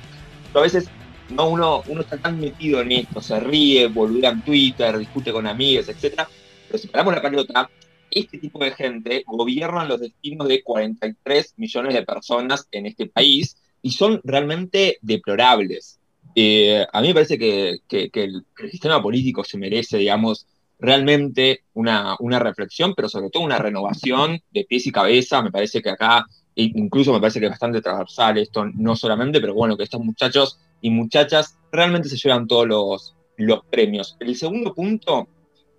a 0.55 0.61
veces 0.61 0.89
no 1.31 1.49
uno, 1.49 1.83
uno 1.89 2.01
está 2.01 2.17
tan 2.19 2.41
metido 2.41 2.81
en 2.81 2.93
esto, 2.93 3.21
se 3.21 3.39
ríe, 3.41 3.87
volvía 3.89 4.31
en 4.31 4.43
Twitter, 4.43 4.99
discute 4.99 5.33
con 5.33 5.47
amigos, 5.47 5.89
etc. 5.89 6.23
Pero 6.67 6.79
si 6.79 6.89
paramos 6.89 7.15
la 7.15 7.23
pelota, 7.23 7.71
este 8.11 8.39
tipo 8.39 8.59
de 8.59 8.71
gente 8.73 9.25
gobierna 9.27 9.85
los 9.85 10.01
destinos 10.01 10.49
de 10.49 10.63
43 10.63 11.55
millones 11.57 11.95
de 11.95 12.03
personas 12.03 12.67
en 12.73 12.87
este 12.87 13.07
país 13.07 13.57
y 13.83 13.93
son 13.93 14.21
realmente 14.25 14.99
deplorables. 15.03 15.99
Eh, 16.35 16.87
a 16.93 17.01
mí 17.01 17.09
me 17.09 17.15
parece 17.15 17.39
que, 17.39 17.81
el, 17.89 18.45
sistema 18.71 19.03
político 19.03 19.45
se 19.45 19.59
merece, 19.59 19.99
digamos, 19.99 20.47
realmente 20.79 21.65
una, 21.75 22.17
una 22.21 22.39
reflexión, 22.39 22.95
pero 22.95 23.09
sobre 23.09 23.31
todo 23.31 23.43
una 23.43 23.59
renovación 23.59 24.41
de 24.53 24.65
pies 24.65 24.87
y 24.87 24.93
cabeza. 24.93 25.43
Me 25.43 25.51
parece 25.51 25.83
que 25.83 25.91
acá, 25.91 26.27
incluso 26.55 27.13
me 27.13 27.21
parece 27.21 27.41
que 27.41 27.47
es 27.47 27.51
bastante 27.51 27.83
transversal 27.83 28.39
esto, 28.39 28.65
no 28.67 28.95
solamente, 28.95 29.41
pero 29.41 29.55
bueno, 29.55 29.77
que 29.77 29.85
estos 29.85 30.01
muchachos 30.01 30.59
y 30.81 30.91
muchachas 30.91 31.59
realmente 31.73 32.09
se 32.09 32.17
llevan 32.17 32.47
todos 32.47 32.67
los, 32.67 33.17
los 33.37 33.65
premios. 33.71 34.17
El 34.21 34.37
segundo 34.37 34.75
punto, 34.75 35.29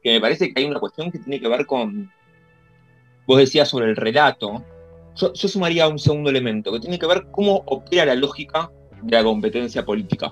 que 0.04 0.14
me 0.14 0.22
parece 0.22 0.54
que 0.54 0.62
hay 0.62 0.68
una 0.68 0.80
cuestión 0.80 1.12
que 1.12 1.20
tiene 1.20 1.40
que 1.40 1.48
ver 1.48 1.66
con, 1.66 2.12
vos 3.28 3.38
decías 3.38 3.70
sobre 3.70 3.88
el 3.88 3.96
relato, 3.96 4.64
yo, 5.16 5.34
sumaría 5.34 5.88
un 5.88 6.00
segundo 6.00 6.30
elemento, 6.30 6.72
que 6.72 6.80
tiene 6.80 6.98
que 6.98 7.06
ver 7.06 7.28
cómo 7.32 7.64
opera 7.66 8.06
la 8.06 8.16
lógica 8.16 8.72
de 9.02 9.18
la 9.18 9.24
competencia 9.24 9.84
política. 9.86 10.32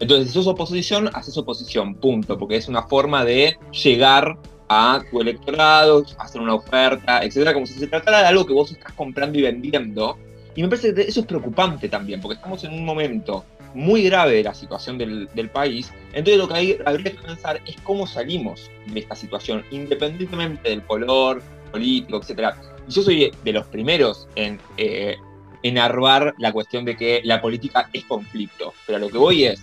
Entonces, 0.00 0.28
si 0.28 0.34
sos 0.34 0.46
oposición, 0.46 1.10
haces 1.12 1.36
oposición, 1.36 1.94
punto, 1.96 2.38
porque 2.38 2.56
es 2.56 2.68
una 2.68 2.82
forma 2.82 3.24
de 3.24 3.56
llegar 3.70 4.38
a 4.68 5.02
tu 5.10 5.20
electorado, 5.20 6.04
hacer 6.18 6.40
una 6.40 6.54
oferta, 6.54 7.22
etcétera, 7.22 7.52
como 7.52 7.66
si 7.66 7.74
se 7.74 7.86
tratara 7.86 8.20
de 8.20 8.26
algo 8.26 8.46
que 8.46 8.54
vos 8.54 8.72
estás 8.72 8.92
comprando 8.94 9.38
y 9.38 9.42
vendiendo. 9.42 10.18
Y 10.54 10.62
me 10.62 10.68
parece 10.68 10.94
que 10.94 11.02
eso 11.02 11.20
es 11.20 11.26
preocupante 11.26 11.88
también, 11.88 12.20
porque 12.20 12.36
estamos 12.36 12.64
en 12.64 12.72
un 12.72 12.84
momento 12.84 13.44
muy 13.74 14.02
grave 14.02 14.42
la 14.42 14.54
situación 14.54 14.98
del, 14.98 15.50
país, 15.52 15.92
entonces 16.12 16.38
lo 16.38 16.48
que 16.48 16.54
hay, 16.54 16.78
habría 16.84 17.12
que 17.12 17.18
pensar 17.18 17.60
es 17.66 17.76
cómo 17.82 18.06
salimos 18.06 18.70
de 18.86 19.00
esta 19.00 19.14
situación, 19.14 19.64
independientemente 19.70 20.68
del 20.68 20.82
color 20.82 21.42
político, 21.70 22.20
etc. 22.22 22.54
Y 22.86 22.92
yo 22.92 23.02
soy 23.02 23.32
de 23.42 23.52
los 23.52 23.66
primeros 23.66 24.28
en 24.36 24.60
eh, 24.76 25.16
enarbar 25.62 26.34
la 26.38 26.52
cuestión 26.52 26.84
de 26.84 26.96
que 26.96 27.22
la 27.24 27.40
política 27.40 27.88
es 27.92 28.04
conflicto, 28.04 28.74
pero 28.86 28.98
lo 28.98 29.08
que 29.08 29.18
voy 29.18 29.44
es, 29.44 29.62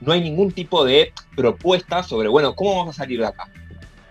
no 0.00 0.12
hay 0.12 0.20
ningún 0.20 0.52
tipo 0.52 0.84
de 0.84 1.12
propuesta 1.34 2.02
sobre, 2.02 2.28
bueno, 2.28 2.54
¿cómo 2.54 2.76
vamos 2.76 2.96
a 2.96 3.02
salir 3.02 3.20
de 3.20 3.26
acá? 3.26 3.48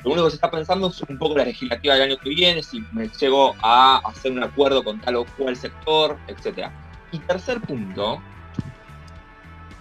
Lo 0.03 0.11
único 0.11 0.25
que 0.25 0.31
se 0.31 0.35
está 0.35 0.51
pensando 0.51 0.87
es 0.87 1.01
un 1.01 1.17
poco 1.17 1.37
la 1.37 1.45
legislativa 1.45 1.95
del 1.95 2.03
año 2.03 2.17
que 2.17 2.29
viene, 2.29 2.61
si 2.61 2.81
me 2.91 3.09
llego 3.19 3.55
a 3.61 3.97
hacer 4.05 4.31
un 4.31 4.43
acuerdo 4.43 4.83
con 4.83 4.99
tal 5.01 5.17
o 5.17 5.25
cual 5.37 5.55
sector, 5.55 6.17
etc. 6.27 6.69
Y 7.11 7.19
tercer 7.19 7.59
punto, 7.61 8.21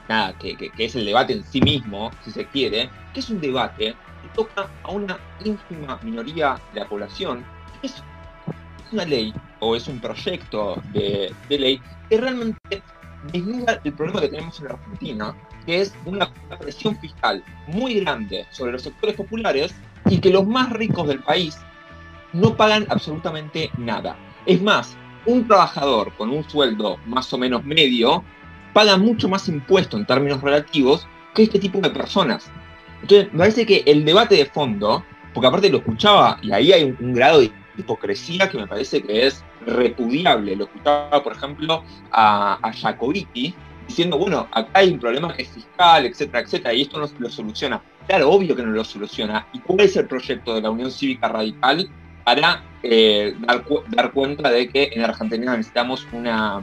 nada, 0.08 0.32
que, 0.38 0.70
es 0.78 0.94
el 0.94 1.04
debate 1.04 1.32
en 1.32 1.44
sí 1.44 1.60
mismo, 1.60 2.10
si 2.24 2.30
se 2.30 2.46
quiere, 2.46 2.90
que 3.12 3.20
es 3.20 3.30
un 3.30 3.40
debate 3.40 3.94
que 4.22 4.28
toca 4.34 4.68
a 4.82 4.90
una 4.90 5.18
ínfima 5.44 5.98
minoría 6.02 6.60
de 6.72 6.80
la 6.80 6.88
población, 6.88 7.44
es 7.82 8.02
una 8.92 9.04
ley 9.04 9.34
o 9.60 9.74
es 9.76 9.88
un 9.88 10.00
proyecto 10.00 10.80
de, 10.92 11.34
ley 11.48 11.80
que 12.08 12.18
realmente 12.18 12.82
desnuda 13.32 13.80
el 13.82 13.92
problema 13.92 14.20
que 14.20 14.28
tenemos 14.28 14.58
en 14.60 14.66
la 14.66 14.74
Argentina, 14.74 15.34
que 15.64 15.80
es 15.80 15.94
una 16.04 16.30
presión 16.58 16.96
fiscal 16.98 17.42
muy 17.66 18.00
grande 18.00 18.46
sobre 18.50 18.72
los 18.72 18.82
sectores 18.82 19.16
populares 19.16 19.74
y 20.08 20.18
que 20.18 20.30
los 20.30 20.46
más 20.46 20.70
ricos 20.70 21.08
del 21.08 21.20
país 21.20 21.58
no 22.32 22.56
pagan 22.56 22.86
absolutamente 22.88 23.70
nada. 23.78 24.16
Es 24.44 24.62
más, 24.62 24.96
un 25.24 25.46
trabajador 25.48 26.12
con 26.16 26.30
un 26.30 26.48
sueldo 26.48 26.98
más 27.06 27.32
o 27.32 27.38
menos 27.38 27.64
medio 27.64 28.22
paga 28.76 28.98
mucho 28.98 29.26
más 29.26 29.48
impuesto 29.48 29.96
en 29.96 30.04
términos 30.04 30.42
relativos 30.42 31.08
que 31.34 31.44
este 31.44 31.58
tipo 31.58 31.80
de 31.80 31.88
personas. 31.88 32.50
Entonces, 33.00 33.32
me 33.32 33.38
parece 33.38 33.64
que 33.64 33.82
el 33.86 34.04
debate 34.04 34.34
de 34.34 34.44
fondo, 34.44 35.02
porque 35.32 35.46
aparte 35.46 35.70
lo 35.70 35.78
escuchaba, 35.78 36.38
y 36.42 36.52
ahí 36.52 36.72
hay 36.72 36.94
un, 37.00 37.14
grado 37.14 37.40
de 37.40 37.50
hipocresía 37.78 38.50
que 38.50 38.58
me 38.58 38.66
parece 38.66 39.02
que 39.02 39.28
es 39.28 39.42
repudiable. 39.64 40.56
Lo 40.56 40.64
escuchaba, 40.64 41.22
por 41.22 41.32
ejemplo, 41.32 41.84
a, 42.12 42.58
a 42.60 42.70
Jacobiti 42.70 43.54
diciendo, 43.88 44.18
bueno, 44.18 44.46
acá 44.52 44.68
hay 44.74 44.92
un 44.92 44.98
problema 44.98 45.32
que 45.32 45.44
es 45.44 45.48
fiscal, 45.48 46.04
etcétera, 46.04 46.40
etcétera, 46.40 46.74
y 46.74 46.82
esto 46.82 47.00
no 47.00 47.08
lo 47.18 47.30
soluciona. 47.30 47.80
Claro, 48.06 48.30
obvio 48.30 48.54
que 48.54 48.62
no 48.62 48.72
lo 48.72 48.84
soluciona. 48.84 49.46
¿Y 49.54 49.60
cuál 49.60 49.80
es 49.80 49.96
el 49.96 50.06
proyecto 50.06 50.54
de 50.54 50.60
la 50.60 50.68
Unión 50.68 50.90
Cívica 50.90 51.28
Radical 51.28 51.88
para 52.24 52.62
eh, 52.82 53.34
dar, 53.88 54.12
cuenta 54.12 54.50
de 54.50 54.68
que 54.68 54.90
en 54.92 55.02
Argentina 55.02 55.56
necesitamos 55.56 56.06
una 56.12 56.60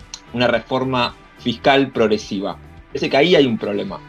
reforma 0.48 1.16
fiscal 1.44 1.92
progresiva. 1.92 2.58
Ese 2.94 3.10
que 3.10 3.18
ahí 3.18 3.36
hay 3.36 3.46
un 3.46 3.58
problema. 3.58 4.00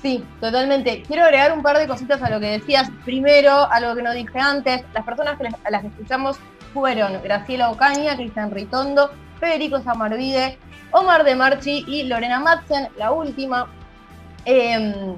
Sí, 0.00 0.24
totalmente. 0.40 1.02
Quiero 1.06 1.24
agregar 1.24 1.52
un 1.52 1.62
par 1.62 1.78
de 1.78 1.86
cositas 1.86 2.20
a 2.22 2.30
lo 2.30 2.40
que 2.40 2.46
decías. 2.46 2.90
Primero, 3.04 3.70
algo 3.70 3.94
que 3.94 4.02
no 4.02 4.12
dije 4.12 4.38
antes, 4.38 4.82
las 4.94 5.04
personas 5.04 5.38
a 5.64 5.70
las 5.70 5.82
que 5.82 5.88
escuchamos 5.88 6.38
fueron 6.74 7.22
Graciela 7.22 7.70
Ocaña, 7.70 8.16
Cristian 8.16 8.50
Ritondo, 8.50 9.10
Federico 9.38 9.80
Samarvide, 9.80 10.58
Omar 10.90 11.24
de 11.24 11.36
Marchi 11.36 11.84
y 11.86 12.04
Lorena 12.04 12.40
Madsen, 12.40 12.88
la 12.98 13.12
última. 13.12 13.68
Em, 14.44 15.14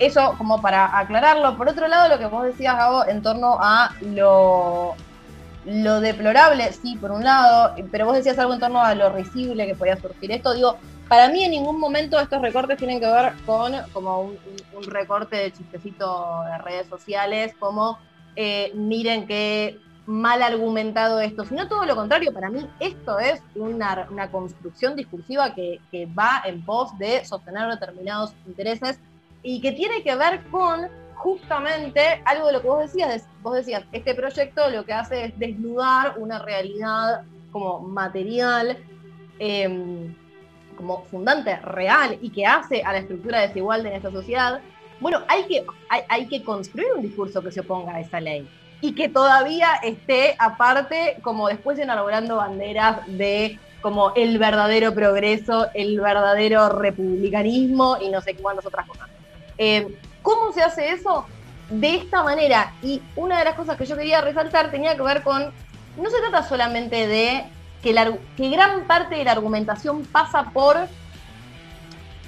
eso 0.00 0.34
como 0.36 0.60
para 0.60 0.98
aclararlo. 0.98 1.56
Por 1.56 1.68
otro 1.68 1.86
lado, 1.86 2.08
lo 2.08 2.18
que 2.18 2.26
vos 2.26 2.44
decías, 2.44 2.76
Gabo, 2.76 3.06
en 3.06 3.22
torno 3.22 3.58
a 3.60 3.94
lo 4.00 4.96
lo 5.82 6.00
deplorable, 6.00 6.72
sí, 6.72 6.96
por 6.96 7.10
un 7.10 7.24
lado, 7.24 7.74
pero 7.90 8.06
vos 8.06 8.16
decías 8.16 8.38
algo 8.38 8.54
en 8.54 8.60
torno 8.60 8.80
a 8.80 8.94
lo 8.94 9.10
risible 9.10 9.66
que 9.66 9.74
podía 9.74 9.96
surgir 9.96 10.32
esto. 10.32 10.54
Digo, 10.54 10.76
para 11.08 11.28
mí 11.28 11.44
en 11.44 11.50
ningún 11.50 11.78
momento 11.78 12.18
estos 12.18 12.40
recortes 12.40 12.78
tienen 12.78 13.00
que 13.00 13.06
ver 13.06 13.32
con 13.44 13.72
como 13.92 14.22
un, 14.22 14.36
recorte 14.86 15.36
de 15.36 15.52
chistecito 15.52 16.42
de 16.44 16.58
redes 16.58 16.86
sociales, 16.88 17.54
como 17.58 17.98
eh, 18.34 18.72
miren 18.74 19.26
qué 19.26 19.78
mal 20.06 20.42
argumentado 20.42 21.20
esto, 21.20 21.44
sino 21.44 21.68
todo 21.68 21.84
lo 21.84 21.94
contrario, 21.94 22.32
para 22.32 22.50
mí 22.50 22.66
esto 22.80 23.18
es 23.18 23.40
una, 23.54 24.28
construcción 24.30 24.96
discursiva 24.96 25.54
que, 25.54 25.80
que 25.90 26.06
va 26.06 26.42
en 26.44 26.64
pos 26.64 26.98
de 26.98 27.24
sostener 27.24 27.68
determinados 27.68 28.32
intereses 28.46 28.98
y 29.42 29.60
que 29.60 29.72
tiene 29.72 30.02
que 30.02 30.14
ver 30.16 30.42
con 30.50 30.88
justamente 31.14 32.22
algo 32.24 32.46
de 32.46 32.52
lo 32.54 32.62
que 32.62 32.68
vos 32.68 32.80
decías, 32.80 33.26
vos 33.42 33.54
decías, 33.54 33.84
este 33.92 34.14
proyecto 34.14 34.68
lo 34.70 34.84
que 34.84 34.92
hace 34.92 35.26
es 35.26 35.38
desnudar 35.38 36.14
una 36.18 36.38
realidad 36.38 37.22
como 37.50 37.80
material, 37.80 38.78
em, 39.38 40.14
como 40.76 41.04
fundante 41.04 41.56
real 41.56 42.18
y 42.20 42.30
que 42.30 42.46
hace 42.46 42.82
a 42.82 42.92
la 42.92 42.98
estructura 42.98 43.40
desigual 43.40 43.82
de 43.82 43.90
nuestra 43.90 44.10
sociedad. 44.10 44.60
Bueno, 45.00 45.20
hay 45.28 45.44
que, 45.44 45.64
hay, 46.08 46.26
que 46.26 46.42
construir 46.42 46.88
un 46.96 47.02
discurso 47.02 47.42
que 47.42 47.52
se 47.52 47.60
oponga 47.60 47.94
a 47.94 48.00
esa 48.00 48.20
ley 48.20 48.48
y 48.80 48.94
que 48.94 49.08
todavía 49.08 49.74
esté 49.82 50.34
aparte 50.38 51.18
como 51.22 51.48
después 51.48 51.78
elaborando 51.78 52.36
banderas 52.36 53.06
de 53.06 53.58
como 53.80 54.12
el 54.14 54.38
verdadero 54.38 54.94
progreso, 54.94 55.68
el 55.74 56.00
verdadero 56.00 56.68
republicanismo 56.68 57.98
y 58.00 58.10
no 58.10 58.20
sé 58.20 58.34
cuántas 58.36 58.64
otras 58.64 58.86
cosas. 58.86 59.08
Em, 59.58 59.88
¿Cómo 60.22 60.52
se 60.52 60.62
hace 60.62 60.90
eso? 60.90 61.26
De 61.68 61.96
esta 61.96 62.22
manera. 62.22 62.72
Y 62.82 63.02
una 63.16 63.38
de 63.38 63.44
las 63.44 63.54
cosas 63.54 63.76
que 63.76 63.86
yo 63.86 63.96
quería 63.96 64.20
resaltar 64.20 64.70
tenía 64.70 64.96
que 64.96 65.02
ver 65.02 65.22
con, 65.22 65.52
no 65.96 66.10
se 66.10 66.20
trata 66.20 66.48
solamente 66.48 67.06
de 67.06 67.44
que, 67.82 67.92
la, 67.92 68.16
que 68.36 68.48
gran 68.48 68.86
parte 68.86 69.16
de 69.16 69.24
la 69.24 69.32
argumentación 69.32 70.04
pasa 70.04 70.50
por, 70.52 70.76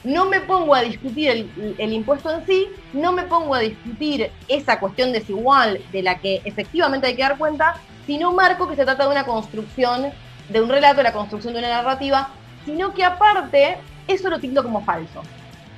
no 0.03 0.27
me 0.27 0.41
pongo 0.41 0.75
a 0.75 0.83
discutir 0.83 1.31
el, 1.31 1.77
el 1.79 1.93
impuesto 1.93 2.31
en 2.31 2.45
sí, 2.45 2.69
no 2.93 3.13
me 3.13 3.23
pongo 3.23 3.55
a 3.55 3.61
discutir 3.61 4.31
esa 4.49 4.79
cuestión 4.79 5.13
desigual 5.13 5.81
de 5.93 6.03
la 6.03 6.19
que 6.19 6.43
efectivamente 6.45 7.07
hay 7.07 7.17
que 7.17 7.23
dar 7.23 7.39
cuenta, 7.39 7.77
sino 8.07 8.33
marco 8.33 8.69
que 8.69 8.77
se 8.77 8.85
trata 8.85 9.05
de 9.05 9.11
una 9.11 9.25
construcción, 9.25 10.13
de 10.49 10.61
un 10.61 10.69
relato, 10.69 10.99
de 10.99 11.05
la 11.05 11.13
construcción 11.13 11.55
de 11.55 11.61
una 11.61 11.69
narrativa, 11.71 12.29
sino 12.65 12.93
que 12.93 13.05
aparte 13.05 13.79
eso 14.07 14.29
lo 14.29 14.39
tildo 14.39 14.63
como 14.63 14.85
falso. 14.85 15.23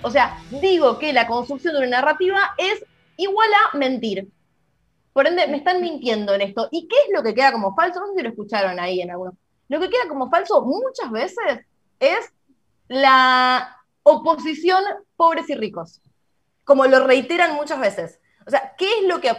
O 0.03 0.11
sea, 0.11 0.39
digo 0.51 0.99
que 0.99 1.13
la 1.13 1.27
construcción 1.27 1.75
de 1.75 1.81
una 1.81 2.01
narrativa 2.01 2.55
es 2.59 2.85
igual 3.17 3.49
a 3.53 3.77
mentir. 3.77 4.29
Por 5.13 5.27
ende, 5.27 5.47
me 5.49 5.57
están 5.57 5.81
mintiendo 5.81 6.35
en 6.35 6.43
esto. 6.43 6.69
¿Y 6.71 6.87
qué 6.89 6.97
es 7.07 7.15
lo 7.15 7.23
que 7.23 7.35
queda 7.35 7.53
como 7.53 7.75
falso? 7.75 8.01
No 8.01 8.09
sé 8.09 8.15
si 8.17 8.23
lo 8.23 8.29
escucharon 8.29 8.79
ahí 8.79 9.01
en 9.01 9.11
algunos. 9.11 9.35
Lo 9.69 9.81
que 9.81 9.89
queda 9.89 10.09
como 10.09 10.31
falso 10.31 10.63
muchas 10.63 11.11
veces 11.11 11.67
es 11.99 12.33
la 12.89 13.77
oposición 14.03 14.83
pobres 15.17 15.49
y 15.51 15.55
ricos, 15.55 16.01
como 16.65 16.87
lo 16.87 17.05
reiteran 17.05 17.55
muchas 17.55 17.81
veces. 17.81 18.21
O 18.47 18.51
sea, 18.51 18.75
¿qué 18.77 18.87
es 19.01 19.09
lo 19.09 19.21
que 19.21 19.33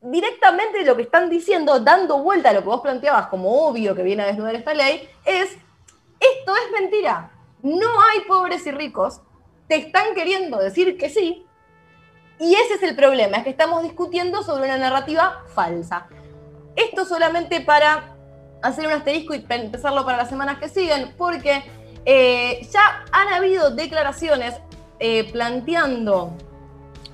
directamente 0.00 0.84
lo 0.84 0.96
que 0.96 1.02
están 1.02 1.28
diciendo, 1.28 1.80
dando 1.80 2.22
vuelta 2.22 2.50
a 2.50 2.52
lo 2.52 2.60
que 2.60 2.68
vos 2.68 2.80
planteabas 2.80 3.26
como 3.26 3.66
obvio 3.66 3.94
que 3.94 4.02
viene 4.02 4.22
a 4.22 4.26
desnudar 4.26 4.54
esta 4.54 4.74
ley, 4.74 5.08
es, 5.24 5.50
esto 6.20 6.56
es 6.56 6.80
mentira, 6.80 7.32
no 7.62 7.88
hay 8.00 8.20
pobres 8.20 8.66
y 8.66 8.70
ricos, 8.70 9.20
te 9.68 9.76
están 9.76 10.14
queriendo 10.14 10.58
decir 10.58 10.96
que 10.96 11.08
sí, 11.08 11.46
y 12.38 12.54
ese 12.54 12.74
es 12.74 12.82
el 12.82 12.94
problema, 12.94 13.38
es 13.38 13.44
que 13.44 13.50
estamos 13.50 13.82
discutiendo 13.82 14.42
sobre 14.42 14.64
una 14.64 14.76
narrativa 14.76 15.44
falsa. 15.54 16.06
Esto 16.74 17.04
solamente 17.06 17.60
para 17.60 18.14
hacer 18.62 18.86
un 18.86 18.92
asterisco 18.92 19.34
y 19.34 19.44
empezarlo 19.48 20.04
para 20.04 20.18
las 20.18 20.28
semanas 20.28 20.58
que 20.58 20.68
siguen, 20.68 21.14
porque 21.16 21.62
eh, 22.04 22.66
ya 22.70 23.04
han 23.10 23.32
habido 23.32 23.70
declaraciones 23.70 24.54
eh, 24.98 25.30
planteando 25.32 26.36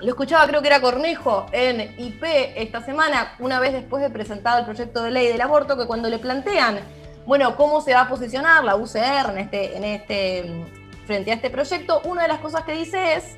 lo 0.03 0.09
escuchaba, 0.09 0.45
creo 0.47 0.61
que 0.61 0.67
era 0.67 0.81
Cornejo, 0.81 1.45
en 1.53 1.95
IP 1.97 2.23
esta 2.57 2.83
semana, 2.83 3.35
una 3.39 3.61
vez 3.61 3.71
después 3.71 4.03
de 4.03 4.09
presentado 4.09 4.59
el 4.59 4.65
proyecto 4.65 5.01
de 5.01 5.11
ley 5.11 5.27
del 5.27 5.39
aborto, 5.39 5.77
que 5.77 5.87
cuando 5.87 6.09
le 6.09 6.19
plantean, 6.19 6.79
bueno, 7.25 7.55
cómo 7.55 7.79
se 7.79 7.93
va 7.93 8.01
a 8.01 8.09
posicionar 8.09 8.65
la 8.65 8.75
UCR 8.75 9.29
en 9.31 9.37
este, 9.37 9.77
en 9.77 9.83
este, 9.85 10.65
frente 11.05 11.31
a 11.31 11.35
este 11.35 11.49
proyecto, 11.49 12.01
una 12.05 12.23
de 12.23 12.27
las 12.27 12.39
cosas 12.39 12.63
que 12.63 12.73
dice 12.73 13.15
es, 13.15 13.37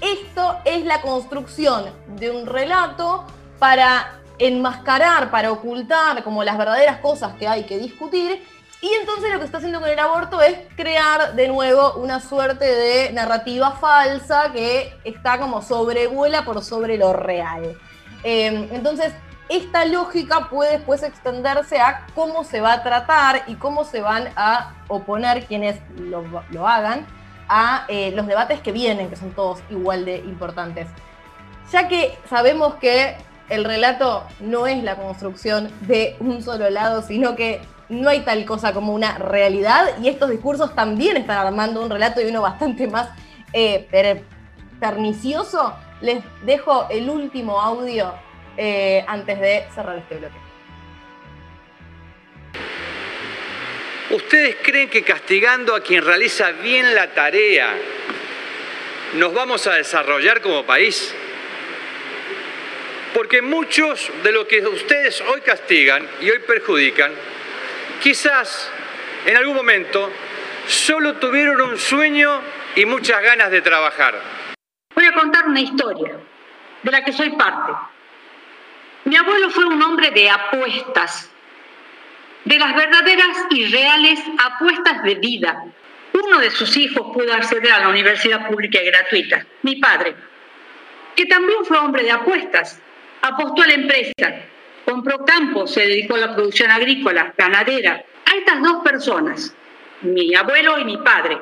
esto 0.00 0.58
es 0.64 0.84
la 0.84 1.00
construcción 1.00 1.84
de 2.16 2.30
un 2.30 2.46
relato 2.46 3.24
para 3.58 4.20
enmascarar, 4.38 5.30
para 5.30 5.52
ocultar 5.52 6.24
como 6.24 6.42
las 6.42 6.58
verdaderas 6.58 6.98
cosas 6.98 7.34
que 7.34 7.46
hay 7.46 7.64
que 7.64 7.78
discutir 7.78 8.42
y 8.82 8.92
entonces 9.00 9.32
lo 9.32 9.38
que 9.38 9.44
está 9.44 9.58
haciendo 9.58 9.80
con 9.80 9.88
el 9.88 9.98
aborto 9.98 10.42
es 10.42 10.58
crear 10.74 11.36
de 11.36 11.46
nuevo 11.46 11.94
una 11.94 12.18
suerte 12.18 12.64
de 12.64 13.12
narrativa 13.12 13.70
falsa 13.70 14.50
que 14.52 14.92
está 15.04 15.38
como 15.38 15.62
sobrevuela 15.62 16.44
por 16.44 16.64
sobre 16.64 16.98
lo 16.98 17.12
real. 17.12 17.78
Em, 18.24 18.68
entonces, 18.72 19.12
esta 19.48 19.84
lógica 19.84 20.48
puede 20.48 20.78
después 20.78 21.02
extenderse 21.02 21.78
a 21.80 22.06
cómo 22.14 22.44
se 22.44 22.60
va 22.60 22.74
a 22.74 22.82
tratar 22.82 23.44
y 23.46 23.54
cómo 23.56 23.84
se 23.84 24.00
van 24.00 24.28
a 24.36 24.74
oponer 24.88 25.46
quienes 25.46 25.80
lo, 25.98 26.66
hagan 26.66 27.06
a 27.48 27.84
eh, 27.88 28.12
los 28.14 28.26
debates 28.26 28.60
que 28.60 28.72
vienen, 28.72 29.10
que 29.10 29.16
son 29.16 29.32
todos 29.32 29.60
igual 29.68 30.04
de 30.04 30.18
importantes. 30.18 30.88
Ya 31.70 31.88
que 31.88 32.18
sabemos 32.28 32.74
que 32.76 33.16
el 33.48 33.64
relato 33.64 34.24
no 34.40 34.66
es 34.66 34.82
la 34.82 34.96
construcción 34.96 35.70
de 35.82 36.16
un 36.20 36.42
solo 36.42 36.70
lado, 36.70 37.02
sino 37.02 37.36
que 37.36 37.60
no 37.88 38.08
hay 38.08 38.20
tal 38.20 38.44
cosa 38.46 38.72
como 38.72 38.94
una 38.94 39.18
realidad 39.18 39.98
y 40.00 40.08
estos 40.08 40.30
discursos 40.30 40.74
también 40.74 41.16
están 41.18 41.46
armando 41.46 41.82
un 41.82 41.90
relato 41.90 42.22
y 42.22 42.26
uno 42.26 42.40
bastante 42.40 42.88
más 42.88 43.10
eh, 43.52 44.24
pernicioso. 44.80 45.74
Les 46.00 46.24
dejo 46.44 46.86
el 46.88 47.10
último 47.10 47.60
audio 47.60 48.12
eh, 48.56 49.04
antes 49.06 49.40
de 49.40 49.64
cerrar 49.74 49.98
este 49.98 50.16
bloque. 50.16 50.36
¿Ustedes 54.10 54.56
creen 54.62 54.90
que 54.90 55.02
castigando 55.02 55.74
a 55.74 55.80
quien 55.80 56.04
realiza 56.04 56.50
bien 56.52 56.94
la 56.94 57.14
tarea 57.14 57.74
nos 59.14 59.32
vamos 59.32 59.66
a 59.66 59.74
desarrollar 59.74 60.42
como 60.42 60.64
país? 60.64 61.14
Porque 63.14 63.40
muchos 63.42 64.10
de 64.22 64.32
lo 64.32 64.46
que 64.46 64.66
ustedes 64.66 65.20
hoy 65.22 65.40
castigan 65.40 66.06
y 66.20 66.30
hoy 66.30 66.40
perjudican 66.40 67.12
quizás 68.02 68.70
en 69.24 69.36
algún 69.36 69.56
momento 69.56 70.10
solo 70.66 71.14
tuvieron 71.14 71.60
un 71.60 71.78
sueño 71.78 72.40
y 72.74 72.84
muchas 72.84 73.22
ganas 73.22 73.50
de 73.50 73.62
trabajar. 73.62 74.20
Voy 74.94 75.06
a 75.06 75.12
contar 75.12 75.46
una 75.46 75.60
historia 75.60 76.16
de 76.82 76.90
la 76.90 77.04
que 77.04 77.12
soy 77.12 77.30
parte. 77.30 77.72
Mi 79.12 79.18
abuelo 79.18 79.50
fue 79.50 79.66
un 79.66 79.82
hombre 79.82 80.10
de 80.10 80.30
apuestas, 80.30 81.30
de 82.46 82.58
las 82.58 82.74
verdaderas 82.74 83.36
y 83.50 83.66
reales 83.66 84.18
apuestas 84.42 85.02
de 85.02 85.16
vida. 85.16 85.66
Uno 86.14 86.38
de 86.38 86.50
sus 86.50 86.74
hijos 86.78 87.12
pudo 87.12 87.30
acceder 87.34 87.72
a 87.72 87.80
la 87.80 87.88
universidad 87.90 88.48
pública 88.48 88.82
y 88.82 88.86
gratuita, 88.86 89.44
mi 89.64 89.76
padre, 89.76 90.14
que 91.14 91.26
también 91.26 91.62
fue 91.66 91.76
hombre 91.76 92.04
de 92.04 92.10
apuestas, 92.10 92.80
apostó 93.20 93.60
a 93.60 93.66
la 93.66 93.74
empresa, 93.74 94.46
compró 94.86 95.22
campos, 95.26 95.74
se 95.74 95.82
dedicó 95.86 96.14
a 96.14 96.20
la 96.20 96.34
producción 96.34 96.70
agrícola, 96.70 97.34
ganadera. 97.36 98.02
A 98.24 98.34
estas 98.34 98.62
dos 98.62 98.82
personas, 98.82 99.54
mi 100.00 100.34
abuelo 100.34 100.78
y 100.78 100.86
mi 100.86 100.96
padre, 100.96 101.38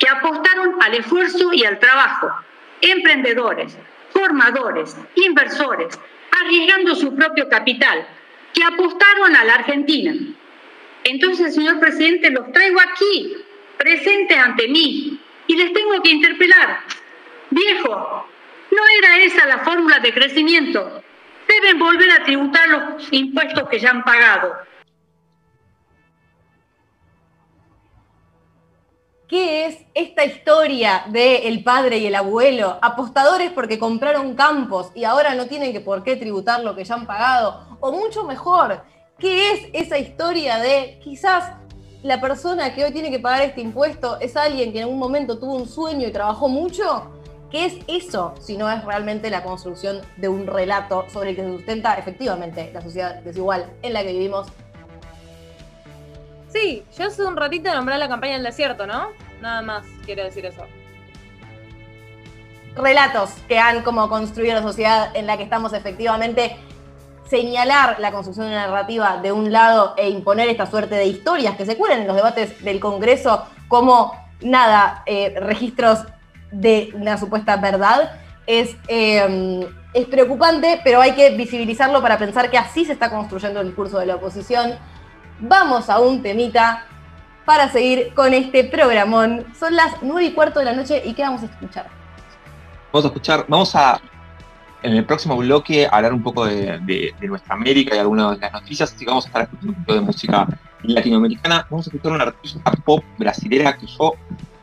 que 0.00 0.08
apostaron 0.08 0.74
al 0.82 0.94
esfuerzo 0.94 1.52
y 1.52 1.64
al 1.64 1.78
trabajo, 1.78 2.32
emprendedores, 2.80 3.78
formadores, 4.12 4.96
inversores, 5.14 5.96
arriesgando 6.44 6.94
su 6.94 7.14
propio 7.14 7.48
capital, 7.48 8.06
que 8.52 8.64
apostaron 8.64 9.36
a 9.36 9.44
la 9.44 9.54
Argentina. 9.54 10.14
Entonces, 11.04 11.54
señor 11.54 11.78
presidente, 11.78 12.30
los 12.30 12.50
traigo 12.52 12.80
aquí, 12.80 13.36
presentes 13.76 14.38
ante 14.38 14.68
mí, 14.68 15.20
y 15.46 15.56
les 15.56 15.72
tengo 15.72 16.02
que 16.02 16.10
interpelar. 16.10 16.80
Viejo, 17.50 18.28
¿no 18.70 18.82
era 18.98 19.18
esa 19.18 19.46
la 19.46 19.58
fórmula 19.58 20.00
de 20.00 20.12
crecimiento? 20.12 21.02
deben 21.46 21.78
volver 21.78 22.10
a 22.10 22.24
tributar 22.24 22.68
los 22.68 23.12
impuestos 23.12 23.68
que 23.68 23.78
ya 23.78 23.90
han 23.90 24.04
pagado. 24.04 24.54
¿Qué 29.28 29.66
es 29.66 29.78
esta 29.94 30.24
historia 30.24 31.04
de 31.08 31.48
el 31.48 31.64
padre 31.64 31.98
y 31.98 32.06
el 32.06 32.14
abuelo? 32.14 32.78
Apostadores 32.80 33.50
porque 33.50 33.76
compraron 33.76 34.36
campos 34.36 34.92
y 34.94 35.02
ahora 35.02 35.34
no 35.34 35.46
tienen 35.46 35.72
que 35.72 35.80
por 35.80 36.04
qué 36.04 36.14
tributar 36.14 36.62
lo 36.62 36.76
que 36.76 36.84
ya 36.84 36.94
han 36.94 37.08
pagado. 37.08 37.76
O 37.80 37.90
mucho 37.90 38.22
mejor, 38.22 38.82
¿qué 39.18 39.50
es 39.50 39.68
esa 39.72 39.98
historia 39.98 40.58
de 40.58 41.00
quizás 41.02 41.54
la 42.04 42.20
persona 42.20 42.72
que 42.72 42.84
hoy 42.84 42.92
tiene 42.92 43.10
que 43.10 43.18
pagar 43.18 43.42
este 43.42 43.62
impuesto 43.62 44.16
es 44.20 44.36
alguien 44.36 44.72
que 44.72 44.82
en 44.82 44.88
un 44.88 44.98
momento 45.00 45.40
tuvo 45.40 45.56
un 45.56 45.66
sueño 45.66 46.06
y 46.06 46.12
trabajó 46.12 46.48
mucho? 46.48 47.10
¿Qué 47.50 47.64
es 47.64 47.74
eso 47.88 48.32
si 48.40 48.56
no 48.56 48.70
es 48.70 48.84
realmente 48.84 49.28
la 49.28 49.42
construcción 49.42 50.02
de 50.18 50.28
un 50.28 50.46
relato 50.46 51.04
sobre 51.10 51.30
el 51.30 51.36
que 51.36 51.42
se 51.42 51.50
sustenta 51.50 51.94
efectivamente 51.94 52.70
la 52.72 52.80
sociedad 52.80 53.16
desigual 53.22 53.72
en 53.82 53.92
la 53.92 54.04
que 54.04 54.12
vivimos? 54.12 54.46
Sí, 56.48 56.84
yo 56.96 57.06
hace 57.06 57.24
un 57.24 57.36
ratito 57.36 57.72
nombré 57.74 57.98
la 57.98 58.08
campaña 58.08 58.34
del 58.34 58.44
desierto, 58.44 58.86
¿no? 58.86 59.08
Nada 59.40 59.62
más 59.62 59.84
quiero 60.04 60.24
decir 60.24 60.46
eso. 60.46 60.64
Relatos 62.74 63.30
que 63.48 63.58
han 63.58 63.82
como 63.82 64.08
construido 64.08 64.54
la 64.54 64.62
sociedad 64.62 65.14
en 65.14 65.26
la 65.26 65.36
que 65.36 65.42
estamos 65.42 65.72
efectivamente 65.72 66.56
señalar 67.28 67.98
la 67.98 68.12
construcción 68.12 68.46
de 68.46 68.52
una 68.52 68.66
narrativa 68.66 69.18
de 69.20 69.32
un 69.32 69.50
lado 69.50 69.94
e 69.96 70.08
imponer 70.08 70.48
esta 70.48 70.66
suerte 70.66 70.94
de 70.94 71.06
historias 71.06 71.56
que 71.56 71.66
se 71.66 71.76
cuelen 71.76 72.02
en 72.02 72.06
los 72.06 72.16
debates 72.16 72.62
del 72.62 72.78
Congreso 72.78 73.46
como 73.68 74.12
nada, 74.40 75.02
eh, 75.06 75.34
registros 75.40 76.00
de 76.52 76.90
una 76.94 77.18
supuesta 77.18 77.56
verdad 77.56 78.12
es, 78.46 78.76
em, 78.86 79.62
es 79.92 80.06
preocupante, 80.06 80.80
pero 80.84 81.00
hay 81.00 81.12
que 81.12 81.30
visibilizarlo 81.30 82.00
para 82.00 82.18
pensar 82.18 82.50
que 82.50 82.58
así 82.58 82.84
se 82.84 82.92
está 82.92 83.10
construyendo 83.10 83.60
el 83.60 83.66
discurso 83.68 83.98
de 83.98 84.06
la 84.06 84.16
oposición. 84.16 84.74
Vamos 85.40 85.90
a 85.90 86.00
un 86.00 86.22
temita 86.22 86.86
para 87.44 87.70
seguir 87.70 88.12
con 88.14 88.32
este 88.32 88.64
programón. 88.64 89.44
Son 89.58 89.74
las 89.76 89.94
nueve 90.02 90.24
y 90.24 90.32
cuarto 90.32 90.58
de 90.58 90.64
la 90.64 90.72
noche 90.72 91.02
y 91.04 91.14
¿qué 91.14 91.22
vamos 91.22 91.42
a 91.42 91.46
escuchar? 91.46 91.88
Vamos 92.92 93.04
a 93.04 93.08
escuchar, 93.08 93.44
vamos 93.48 93.74
a 93.74 94.00
en 94.82 94.92
el 94.92 95.04
próximo 95.04 95.36
bloque 95.36 95.88
hablar 95.90 96.12
un 96.12 96.22
poco 96.22 96.46
de, 96.46 97.12
nuestra 97.22 97.54
América 97.54 97.96
y 97.96 97.98
algunas 97.98 98.36
de 98.36 98.40
las 98.40 98.52
noticias, 98.52 98.92
así 98.92 99.04
que 99.04 99.10
vamos 99.10 99.24
a 99.24 99.28
estar 99.28 99.42
escuchando 99.42 99.72
un 99.72 99.84
poco 99.84 99.94
de 99.94 100.00
música 100.00 100.46
latinoamericana. 100.82 101.66
Vamos 101.70 101.86
a 101.86 101.90
escuchar 101.90 102.12
una 102.12 102.24
artista 102.24 102.70
pop 102.84 103.04
brasilera 103.18 103.76
que 103.76 103.86
yo 103.86 104.14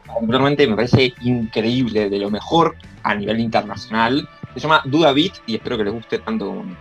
particularmente 0.05 0.67
me 0.67 0.75
parece 0.75 1.13
increíble, 1.21 2.09
de 2.09 2.19
lo 2.19 2.29
mejor 2.29 2.75
a 3.03 3.15
nivel 3.15 3.39
internacional. 3.39 4.27
Se 4.53 4.61
llama 4.61 4.81
Duda 4.85 5.11
Beat 5.11 5.33
y 5.45 5.55
espero 5.55 5.77
que 5.77 5.83
les 5.83 5.93
guste 5.93 6.19
tanto 6.19 6.47
como 6.47 6.61
a 6.61 6.63
mí. 6.63 6.75